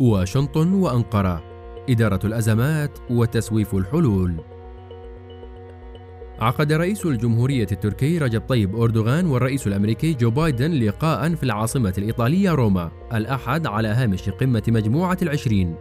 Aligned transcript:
واشنطن 0.00 0.72
وأنقرة 0.72 1.42
إدارة 1.90 2.20
الأزمات 2.26 2.98
وتسويف 3.10 3.74
الحلول. 3.74 4.34
عقد 6.40 6.72
رئيس 6.72 7.06
الجمهورية 7.06 7.66
التركي 7.72 8.18
رجب 8.18 8.40
طيب 8.40 8.76
أردوغان 8.76 9.26
والرئيس 9.26 9.66
الأمريكي 9.66 10.14
جو 10.14 10.30
بايدن 10.30 10.70
لقاء 10.70 11.34
في 11.34 11.42
العاصمة 11.42 11.94
الإيطالية 11.98 12.50
روما 12.50 12.90
الأحد 13.14 13.66
على 13.66 13.88
هامش 13.88 14.30
قمة 14.30 14.62
مجموعة 14.68 15.18
العشرين 15.22 15.74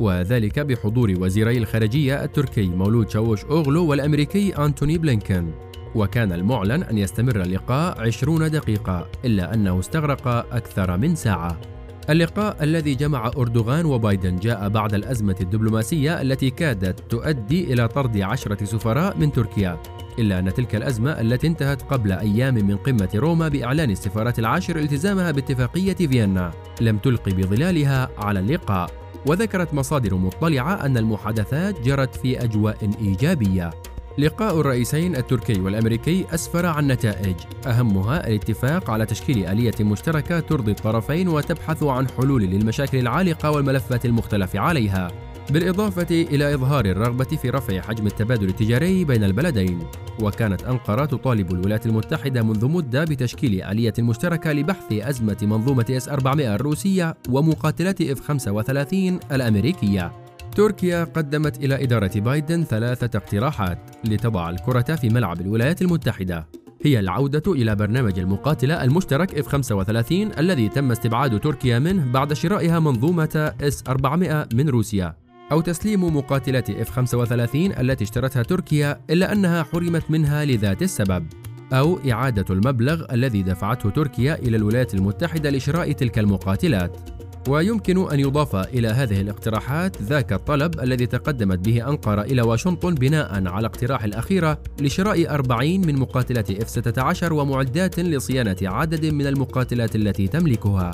وذلك 0.00 0.58
بحضور 0.58 1.14
وزيري 1.20 1.58
الخارجية 1.58 2.24
التركي 2.24 2.66
مولود 2.66 3.10
شاوش 3.10 3.44
أوغلو 3.44 3.86
والأمريكي 3.86 4.56
أنتوني 4.64 4.98
بلينكن 4.98 5.50
وكان 5.94 6.32
المعلن 6.32 6.82
أن 6.82 6.98
يستمر 6.98 7.40
اللقاء 7.40 8.00
عشرون 8.00 8.50
دقيقة 8.50 9.06
إلا 9.24 9.54
أنه 9.54 9.78
استغرق 9.78 10.28
أكثر 10.28 10.96
من 10.96 11.14
ساعة. 11.14 11.77
اللقاء 12.10 12.64
الذي 12.64 12.94
جمع 12.94 13.30
أردوغان 13.36 13.86
وبايدن 13.86 14.36
جاء 14.36 14.68
بعد 14.68 14.94
الأزمة 14.94 15.36
الدبلوماسية 15.40 16.22
التي 16.22 16.50
كادت 16.50 17.10
تؤدي 17.10 17.72
إلى 17.72 17.88
طرد 17.88 18.20
عشرة 18.20 18.64
سفراء 18.64 19.16
من 19.16 19.32
تركيا 19.32 19.78
إلا 20.18 20.38
أن 20.38 20.54
تلك 20.54 20.74
الأزمة 20.74 21.20
التي 21.20 21.46
انتهت 21.46 21.82
قبل 21.82 22.12
أيام 22.12 22.54
من 22.54 22.76
قمة 22.76 23.08
روما 23.14 23.48
بإعلان 23.48 23.90
السفارات 23.90 24.38
العاشر 24.38 24.76
التزامها 24.76 25.30
باتفاقية 25.30 25.94
فيينا 25.94 26.52
لم 26.80 26.98
تلقي 26.98 27.32
بظلالها 27.32 28.10
على 28.18 28.40
اللقاء. 28.40 28.90
وذكرت 29.26 29.74
مصادر 29.74 30.14
مطلعة 30.14 30.86
أن 30.86 30.96
المحادثات 30.96 31.80
جرت 31.80 32.14
في 32.14 32.44
أجواء 32.44 32.90
إيجابية. 33.00 33.70
لقاء 34.18 34.60
الرئيسين 34.60 35.16
التركي 35.16 35.60
والأمريكي 35.60 36.26
أسفر 36.34 36.66
عن 36.66 36.86
نتائج. 36.86 37.36
أهمها 37.66 38.26
الاتفاق 38.26 38.90
على 38.90 39.06
تشكيل 39.06 39.46
آلية 39.46 39.74
مشتركة 39.80 40.40
ترضي 40.40 40.70
الطرفين 40.70 41.28
وتبحث 41.28 41.82
عن 41.82 42.08
حلول 42.08 42.42
للمشاكل 42.42 42.98
العالقة 42.98 43.50
والملفات 43.50 44.04
المختلف 44.04 44.56
عليها 44.56 45.10
بالإضافة 45.50 46.06
إلى 46.10 46.54
إظهار 46.54 46.84
الرغبة 46.84 47.24
في 47.24 47.50
رفع 47.50 47.80
حجم 47.80 48.06
التبادل 48.06 48.48
التجاري 48.48 49.04
بين 49.04 49.24
البلدين. 49.24 49.78
وكانت 50.20 50.62
أنقرة 50.62 51.04
تطالب 51.04 51.52
الولايات 51.52 51.86
المتحدة 51.86 52.42
منذ 52.42 52.68
مدة 52.68 53.04
بتشكيل 53.04 53.62
آلية 53.62 53.94
مشتركة 53.98 54.52
لبحث 54.52 54.92
أزمة 54.92 55.38
منظومة 55.42 55.86
S 55.90 56.08
400 56.08 56.54
الروسية 56.54 57.16
ومقاتلات 57.28 58.00
F 58.00 58.20
35 58.20 59.20
الأمريكية. 59.32 60.27
تركيا 60.58 61.04
قدمت 61.04 61.64
إلى 61.64 61.84
إدارة 61.84 62.10
بايدن 62.16 62.64
ثلاثة 62.64 63.18
اقتراحات 63.18 63.78
لتضع 64.04 64.50
الكرة 64.50 64.96
في 64.96 65.08
ملعب 65.08 65.40
الولايات 65.40 65.82
المتحدة. 65.82 66.46
هي 66.84 66.98
العودة 67.00 67.52
إلى 67.52 67.74
برنامج 67.74 68.18
المقاتلة 68.18 68.84
المشترك 68.84 69.44
F-35 69.44 70.38
الذي 70.38 70.68
تم 70.68 70.90
استبعاد 70.90 71.40
تركيا 71.40 71.78
منه 71.78 72.12
بعد 72.12 72.32
شرائها 72.32 72.78
منظومة 72.78 73.52
S-400 73.62 74.54
من 74.54 74.68
روسيا. 74.68 75.16
أو 75.52 75.60
تسليم 75.60 76.16
مقاتلات 76.16 76.70
F-35 76.70 77.54
التي 77.54 78.04
اشترتها 78.04 78.42
تركيا 78.42 79.00
إلا 79.10 79.32
أنها 79.32 79.62
حرمت 79.62 80.10
منها 80.10 80.44
لذات 80.44 80.82
السبب. 80.82 81.26
أو 81.72 81.98
إعادة 82.10 82.54
المبلغ 82.54 83.04
الذي 83.12 83.42
دفعته 83.42 83.90
تركيا 83.90 84.34
إلى 84.34 84.56
الولايات 84.56 84.94
المتحدة 84.94 85.50
لشراء 85.50 85.92
تلك 85.92 86.18
المقاتلات. 86.18 87.18
ويمكن 87.48 88.10
أن 88.12 88.20
يضاف 88.20 88.56
إلى 88.56 88.88
هذه 88.88 89.20
الاقتراحات 89.20 90.02
ذاك 90.02 90.32
الطلب 90.32 90.80
الذي 90.80 91.06
تقدمت 91.06 91.58
به 91.58 91.88
أنقرة 91.88 92.22
إلى 92.22 92.42
واشنطن 92.42 92.94
بناء 92.94 93.46
على 93.46 93.66
اقتراح 93.66 94.04
الأخيرة 94.04 94.58
لشراء 94.80 95.30
40 95.30 95.80
من 95.80 95.96
مقاتلات 95.96 96.52
F-16 96.52 97.32
ومعدات 97.32 98.00
لصيانة 98.00 98.56
عدد 98.62 99.06
من 99.06 99.26
المقاتلات 99.26 99.96
التي 99.96 100.28
تملكها. 100.28 100.90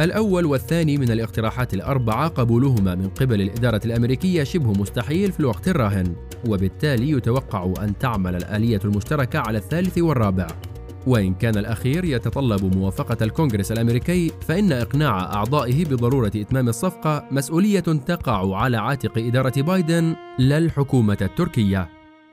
الأول 0.00 0.44
والثاني 0.44 0.98
من 0.98 1.10
الاقتراحات 1.10 1.74
الأربعة 1.74 2.28
قبولهما 2.28 2.94
من 2.94 3.08
قبل 3.08 3.40
الإدارة 3.40 3.80
الأمريكية 3.84 4.44
شبه 4.44 4.72
مستحيل 4.72 5.32
في 5.32 5.40
الوقت 5.40 5.68
الراهن 5.68 6.16
وبالتالي 6.48 7.10
يتوقع 7.10 7.72
أن 7.82 7.98
تعمل 7.98 8.36
الآلية 8.36 8.80
المشتركة 8.84 9.38
على 9.38 9.58
الثالث 9.58 9.98
والرابع. 9.98 10.46
وإن 11.06 11.34
كان 11.34 11.56
الأخير 11.56 12.04
يتطلب 12.04 12.76
موافقة 12.76 13.24
الكونغرس 13.24 13.72
الأمريكي 13.72 14.32
فإن 14.48 14.72
إقناع 14.72 15.34
أعضائه 15.34 15.84
بضرورة 15.84 16.32
إتمام 16.36 16.68
الصفقة 16.68 17.28
مسؤولية 17.30 17.80
تقع 17.80 18.56
على 18.56 18.76
عاتق 18.76 19.18
إدارة 19.18 19.62
بايدن 19.62 20.16
لا 20.38 20.58
الحكومة 20.58 21.18
التركية. 21.22 21.88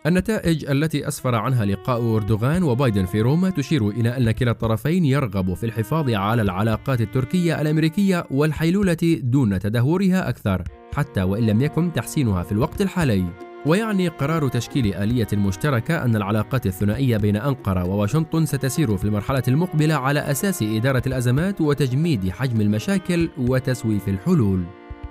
النتائج 0.05 0.69
التي 0.69 1.07
أسفر 1.07 1.35
عنها 1.35 1.65
لقاء 1.65 2.15
أردوغان 2.15 2.63
وبايدن 2.63 3.05
في 3.05 3.21
روما 3.21 3.49
تشير 3.49 3.89
إلى 3.89 4.17
أن 4.17 4.31
كلا 4.31 4.51
الطرفين 4.51 5.05
يرغب 5.05 5.53
في 5.53 5.65
الحفاظ 5.65 6.09
على 6.09 6.41
العلاقات 6.41 7.01
التركية 7.01 7.61
الأمريكية 7.61 8.25
والحيلولة 8.31 8.97
دون 9.23 9.59
تدهورها 9.59 10.29
أكثر 10.29 10.63
حتى 10.95 11.23
وإن 11.23 11.45
لم 11.45 11.61
يكن 11.61 11.93
تحسينها 11.93 12.43
في 12.43 12.51
الوقت 12.51 12.81
الحالي. 12.81 13.52
ويعني 13.65 14.07
قرار 14.07 14.47
تشكيل 14.47 14.93
آلية 14.93 15.27
مشتركة 15.33 16.03
أن 16.05 16.15
العلاقات 16.15 16.65
الثنائية 16.65 17.17
بين 17.17 17.35
أنقرة 17.35 17.85
وواشنطن 17.85 18.45
ستسير 18.45 18.97
في 18.97 19.05
المرحلة 19.05 19.43
المقبلة 19.47 19.95
على 19.95 20.19
أساس 20.19 20.63
إدارة 20.63 21.03
الأزمات 21.07 21.61
وتجميد 21.61 22.29
حجم 22.29 22.61
المشاكل 22.61 23.29
وتسويف 23.37 24.09
الحلول. 24.09 24.63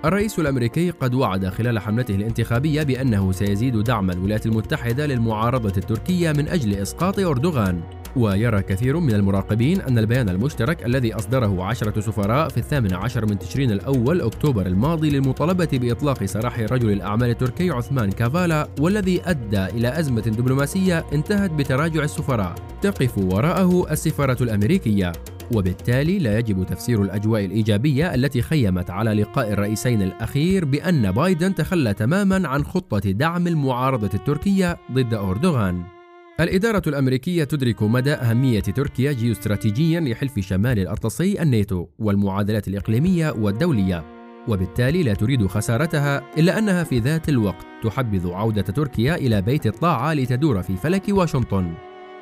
الرئيس 0.05 0.39
الأمريكي 0.39 0.89
قد 0.89 1.13
وعد 1.13 1.47
خلال 1.47 1.79
حملته 1.79 2.15
الانتخابية 2.15 2.83
بأنه 2.83 3.31
سيزيد 3.31 3.77
دعم 3.77 4.11
الولايات 4.11 4.45
المتحدة 4.45 5.05
للمعارضة 5.05 5.73
التركية 5.77 6.31
من 6.31 6.47
أجل 6.47 6.73
إسقاط 6.73 7.19
أردوغان 7.19 7.81
ويرى 8.15 8.61
كثير 8.61 8.99
من 8.99 9.13
المراقبين 9.13 9.81
أن 9.81 9.97
البيان 9.97 10.29
المشترك 10.29 10.85
الذي 10.85 11.15
أصدره 11.15 11.63
عشرة 11.63 11.99
سفراء 11.99 12.49
في 12.49 12.57
الثامن 12.57 12.93
عشر 12.93 13.25
من 13.25 13.39
تشرين 13.39 13.71
الأول 13.71 14.21
أكتوبر 14.21 14.65
الماضي 14.65 15.09
للمطالبة 15.09 15.69
بإطلاق 15.73 16.25
سراح 16.25 16.59
رجل 16.59 16.91
الأعمال 16.91 17.29
التركي 17.29 17.71
عثمان 17.71 18.11
كافالا 18.11 18.67
والذي 18.79 19.21
أدى 19.25 19.65
إلى 19.65 19.99
أزمة 19.99 20.21
دبلوماسية 20.21 21.05
انتهت 21.13 21.51
بتراجع 21.51 22.03
السفراء. 22.03 22.55
تقف 22.81 23.17
وراءه 23.17 23.91
السفارة 23.91 24.43
الأمريكية. 24.43 25.11
وبالتالي 25.55 26.19
لا 26.19 26.39
يجب 26.39 26.63
تفسير 26.63 27.01
الأجواء 27.01 27.45
الإيجابية 27.45 28.15
التي 28.15 28.41
خيمت 28.41 28.89
على 28.89 29.13
لقاء 29.13 29.53
الرئيسين 29.53 30.01
الأخير 30.01 30.65
بأن 30.65 31.11
بايدن 31.11 31.55
تخلى 31.55 31.93
تماما 31.93 32.47
عن 32.47 32.63
خطة 32.63 33.11
دعم 33.11 33.47
المعارضة 33.47 34.09
التركية 34.13 34.77
ضد 34.91 35.13
أردوغان. 35.13 35.92
الإدارة 36.39 36.81
الأمريكية 36.87 37.43
تدرك 37.43 37.83
مدى 37.83 38.13
أهمية 38.13 38.59
تركيا 38.59 39.11
جيوستراتيجيا 39.11 39.99
لحلف 39.99 40.39
شمال 40.39 40.79
الأطلسي 40.79 41.41
الناتو 41.41 41.87
والمعادلات 41.99 42.67
الإقليمية 42.67 43.31
والدولية 43.31 44.05
وبالتالي 44.47 45.03
لا 45.03 45.13
تريد 45.13 45.47
خسارتها 45.47 46.31
إلا 46.37 46.57
أنها 46.57 46.83
في 46.83 46.99
ذات 46.99 47.29
الوقت 47.29 47.65
تحبذ 47.83 48.31
عودة 48.31 48.61
تركيا 48.61 49.15
إلى 49.15 49.41
بيت 49.41 49.67
الطاعة 49.67 50.13
لتدور 50.13 50.61
في 50.61 50.75
فلك 50.75 51.03
واشنطن. 51.09 51.73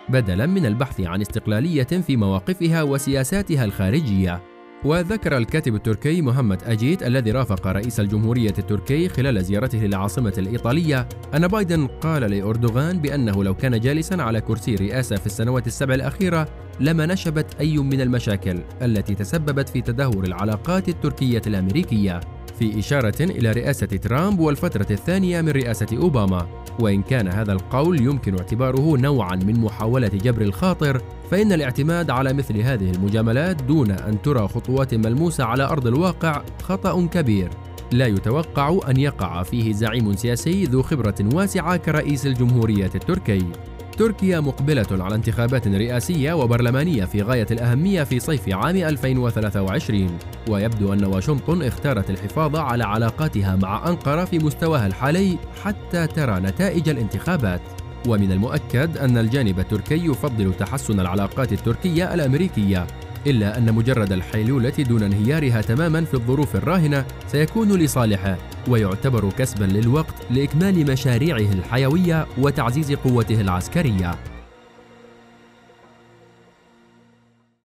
بدلا 0.09 0.45
من 0.45 0.65
البحث 0.65 1.01
عن 1.01 1.21
استقلالية 1.21 1.83
في 1.83 2.17
مواقفها 2.17 2.83
وسياساتها 2.83 3.65
الخارجية 3.65 4.41
وذكر 4.85 5.37
الكاتب 5.37 5.75
التركي 5.75 6.21
محمد 6.21 6.63
أجيت 6.63 7.03
الذي 7.03 7.31
رافق 7.31 7.67
رئيس 7.67 7.99
الجمهورية 7.99 8.53
التركي 8.59 9.09
خلال 9.09 9.43
زيارته 9.43 9.77
للعاصمة 9.77 10.33
الإيطالية. 10.37 11.09
أن 11.35 11.47
بايدن 11.47 11.87
قال 11.87 12.21
لأردوغان 12.21 12.99
بأنه 12.99 13.43
لو 13.43 13.53
كان 13.53 13.79
جالسا 13.79 14.15
على 14.15 14.41
كرسي 14.41 14.75
رئاسة 14.75 15.15
في 15.15 15.25
السنوات 15.25 15.67
السبع 15.67 15.93
الأخيرة 15.93 16.47
لما 16.79 17.05
نشبت 17.05 17.55
أي 17.59 17.77
من 17.77 18.01
المشاكل 18.01 18.59
التي 18.81 19.15
تسببت 19.15 19.69
في 19.69 19.81
تدهور 19.81 20.23
العلاقات 20.23 20.89
التركية 20.89 21.41
الأمريكية. 21.47 22.19
في 22.61 22.79
إشارة 22.79 23.21
إلى 23.21 23.51
رئاسة 23.51 23.85
ترامب 23.85 24.39
والفترة 24.39 24.85
الثانية 24.91 25.41
من 25.41 25.49
رئاسة 25.49 25.87
أوباما. 25.97 26.47
وإن 26.79 27.01
كان 27.01 27.27
هذا 27.27 27.53
القول 27.53 28.01
يمكن 28.01 28.37
اعتباره 28.37 28.97
نوعا 28.97 29.35
من 29.35 29.59
محاولة 29.59 30.07
جبر 30.07 30.41
الخاطر 30.41 31.01
فإن 31.31 31.53
الاعتماد 31.53 32.09
على 32.09 32.33
مثل 32.33 32.57
هذه 32.57 32.91
المجاملات 32.91 33.63
دون 33.63 33.91
أن 33.91 34.21
ترى 34.21 34.47
خطوات 34.47 34.93
ملموسة 34.93 35.43
على 35.43 35.63
أرض 35.63 35.87
الواقع 35.87 36.41
خطأ 36.63 37.05
كبير. 37.05 37.49
لا 37.91 38.07
يتوقع 38.07 38.79
أن 38.89 38.97
يقع 38.97 39.43
فيه 39.43 39.73
زعيم 39.73 40.15
سياسي 40.15 40.63
ذو 40.63 40.81
خبرة 40.81 41.15
واسعة 41.33 41.77
كرئيس 41.77 42.25
الجمهورية 42.25 42.91
التركي. 42.95 43.45
تركيا 43.97 44.39
مقبلة 44.39 44.87
على 44.91 45.15
انتخابات 45.15 45.67
رئاسية 45.67 46.33
وبرلمانية 46.33 47.05
في 47.05 47.21
غاية 47.21 47.47
الأهمية 47.51 48.03
في 48.03 48.19
صيف 48.19 48.49
عام 48.49 48.75
2023 48.75 50.17
ويبدو 50.49 50.93
أن 50.93 51.05
واشنطن 51.05 51.63
اختارت 51.63 52.09
الحفاظ 52.09 52.55
على 52.55 52.83
علاقاتها 52.83 53.55
مع 53.55 53.87
أنقرة 53.87 54.25
في 54.25 54.39
مستواها 54.39 54.87
الحالي 54.87 55.37
حتى 55.63 56.07
ترى 56.07 56.39
نتائج 56.39 56.89
الانتخابات. 56.89 57.61
ومن 58.07 58.31
المؤكد 58.31 58.97
أن 58.97 59.17
الجانب 59.17 59.59
التركي 59.59 60.05
يفضل 60.05 60.53
تحسن 60.53 60.99
العلاقات 60.99 61.53
التركية 61.53 62.13
الأمريكية. 62.13 62.87
إلا 63.27 63.57
أن 63.57 63.73
مجرد 63.73 64.11
الحيلولة 64.11 64.69
دون 64.69 65.03
انهيارها 65.03 65.61
تماما 65.61 66.05
في 66.05 66.13
الظروف 66.13 66.55
الراهنة 66.55 67.05
سيكون 67.27 67.71
لصالحه 67.71 68.37
ويعتبر 68.67 69.29
كسبا 69.29 69.65
للوقت 69.65 70.15
لإكمال 70.31 70.91
مشاريعه 70.91 71.53
الحيوية 71.53 72.27
وتعزيز 72.37 72.91
قوته 72.93 73.41
العسكرية. 73.41 74.30